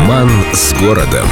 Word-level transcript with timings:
Роман 0.00 0.30
с 0.54 0.72
городом. 0.80 1.28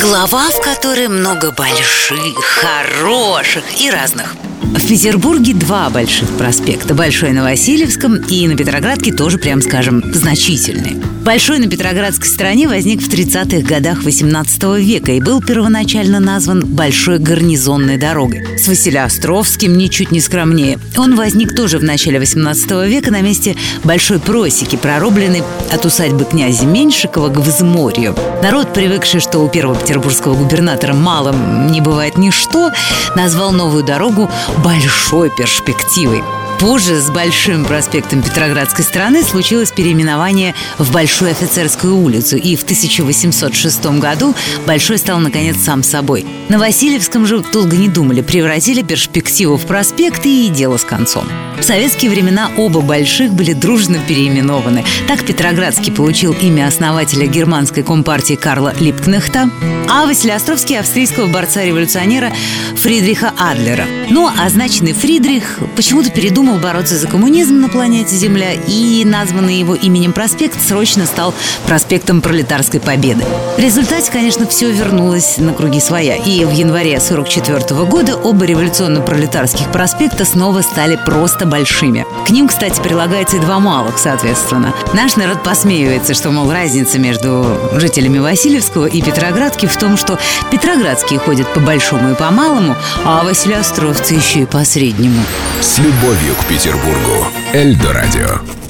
Глава, 0.00 0.50
в 0.50 0.60
которой 0.60 1.08
много 1.08 1.50
больших, 1.50 2.38
хороших 2.38 3.64
и 3.80 3.90
разных. 3.90 4.36
В 4.62 4.86
Петербурге 4.86 5.52
два 5.52 5.90
больших 5.90 6.28
проспекта. 6.36 6.94
Большой 6.94 7.32
на 7.32 7.42
Васильевском 7.42 8.18
и 8.18 8.46
на 8.46 8.56
Петроградке 8.56 9.12
тоже, 9.12 9.38
прям 9.38 9.60
скажем, 9.60 10.00
значительные. 10.14 11.02
Большой 11.26 11.58
на 11.58 11.66
Петроградской 11.66 12.28
стороне 12.28 12.68
возник 12.68 13.02
в 13.02 13.12
30-х 13.12 13.66
годах 13.66 14.04
18 14.04 14.62
века 14.78 15.10
и 15.10 15.20
был 15.20 15.42
первоначально 15.42 16.20
назван 16.20 16.64
Большой 16.64 17.18
гарнизонной 17.18 17.96
дорогой. 17.96 18.56
С 18.56 18.68
Василиостровским 18.68 19.76
ничуть 19.76 20.12
не 20.12 20.20
скромнее. 20.20 20.78
Он 20.96 21.16
возник 21.16 21.56
тоже 21.56 21.78
в 21.78 21.82
начале 21.82 22.20
18 22.20 22.70
века 22.88 23.10
на 23.10 23.22
месте 23.22 23.56
Большой 23.82 24.20
просеки, 24.20 24.76
прорубленной 24.76 25.42
от 25.72 25.84
усадьбы 25.84 26.26
князя 26.26 26.64
Меньшикова 26.64 27.28
к 27.30 27.38
Взморью. 27.38 28.14
Народ, 28.40 28.72
привыкший, 28.72 29.18
что 29.18 29.40
у 29.40 29.48
первого 29.48 29.74
петербургского 29.74 30.36
губернатора 30.36 30.94
мало 30.94 31.34
не 31.68 31.80
бывает 31.80 32.18
ничто, 32.18 32.70
назвал 33.16 33.50
новую 33.50 33.82
дорогу 33.82 34.30
большой 34.62 35.32
перспективой. 35.36 36.22
Позже 36.58 37.00
с 37.00 37.10
Большим 37.10 37.66
проспектом 37.66 38.22
Петроградской 38.22 38.82
страны 38.82 39.22
случилось 39.22 39.70
переименование 39.72 40.54
в 40.78 40.90
Большую 40.90 41.30
офицерскую 41.30 41.96
улицу, 41.96 42.36
и 42.36 42.56
в 42.56 42.62
1806 42.62 43.86
году 43.98 44.34
Большой 44.66 44.96
стал, 44.96 45.18
наконец, 45.18 45.56
сам 45.58 45.82
собой. 45.82 46.24
На 46.48 46.58
Васильевском 46.58 47.26
же 47.26 47.44
долго 47.52 47.76
не 47.76 47.88
думали, 47.88 48.22
превратили 48.22 48.82
перспективу 48.82 49.56
в 49.56 49.66
проспект 49.66 50.24
и 50.24 50.48
дело 50.48 50.78
с 50.78 50.84
концом. 50.84 51.26
В 51.58 51.62
советские 51.62 52.10
времена 52.10 52.50
оба 52.56 52.80
больших 52.80 53.32
были 53.32 53.52
дружно 53.52 53.98
переименованы. 53.98 54.84
Так 55.08 55.24
Петроградский 55.24 55.92
получил 55.92 56.32
имя 56.32 56.68
основателя 56.68 57.26
германской 57.26 57.82
компартии 57.82 58.34
Карла 58.34 58.74
Липкнехта, 58.78 59.50
а 59.88 60.06
Василиостровский– 60.06 60.78
австрийского 60.80 61.26
борца-революционера 61.26 62.32
Фридриха 62.76 63.32
Адлера. 63.38 63.86
Но 64.10 64.32
означенный 64.38 64.92
Фридрих 64.92 65.58
почему-то 65.76 66.10
передумал 66.10 66.45
бороться 66.54 66.96
за 66.96 67.08
коммунизм 67.08 67.60
на 67.60 67.68
планете 67.68 68.16
Земля, 68.16 68.52
и 68.52 69.04
названный 69.04 69.58
его 69.58 69.74
именем 69.74 70.12
проспект 70.12 70.62
срочно 70.62 71.04
стал 71.04 71.34
проспектом 71.66 72.20
Пролетарской 72.20 72.80
Победы. 72.80 73.24
В 73.56 73.58
результате, 73.58 74.10
конечно, 74.10 74.46
все 74.46 74.70
вернулось 74.70 75.38
на 75.38 75.52
круги 75.52 75.80
своя, 75.80 76.16
и 76.16 76.44
в 76.44 76.52
январе 76.52 76.96
1944 76.96 77.84
года 77.84 78.16
оба 78.16 78.44
революционно-пролетарских 78.44 79.70
проспекта 79.72 80.24
снова 80.24 80.62
стали 80.62 80.98
просто 81.04 81.46
большими. 81.46 82.06
К 82.26 82.30
ним, 82.30 82.48
кстати, 82.48 82.80
прилагается 82.80 83.36
и 83.36 83.40
два 83.40 83.58
малых, 83.58 83.98
соответственно. 83.98 84.72
Наш 84.94 85.16
народ 85.16 85.42
посмеивается, 85.42 86.14
что, 86.14 86.30
мол, 86.30 86.50
разница 86.50 86.98
между 86.98 87.46
жителями 87.74 88.18
Васильевского 88.18 88.86
и 88.86 89.02
Петроградки 89.02 89.66
в 89.66 89.76
том, 89.76 89.96
что 89.96 90.18
Петроградские 90.50 91.18
ходят 91.18 91.52
по 91.52 91.60
большому 91.60 92.12
и 92.12 92.14
по 92.14 92.30
малому, 92.30 92.76
а 93.04 93.24
Василиостровцы 93.24 94.14
еще 94.14 94.40
и 94.40 94.46
по 94.46 94.64
среднему. 94.64 95.20
С 95.60 95.78
любовью 95.78 96.34
к 96.34 96.46
Петербургу. 96.46 97.26
Эльдо 97.52 97.92
радио. 97.92 98.65